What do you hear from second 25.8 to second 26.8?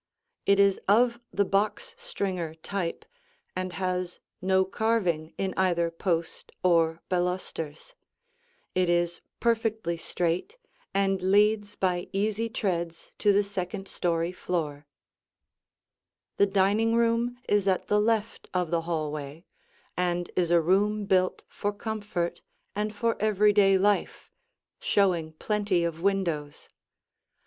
of windows.